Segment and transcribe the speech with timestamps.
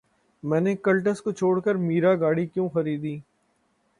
[0.43, 3.17] میں نے کلٹس کو چھوڑ کر میرا گاڑی کیوں خریدی